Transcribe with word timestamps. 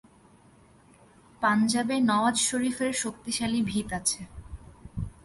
পাঞ্জাবে 1.41 1.95
নওয়াজ 2.09 2.37
শরিফের 2.49 2.91
শক্তিশালী 3.03 3.59
ভিত 3.69 3.87
আছে। 3.99 4.21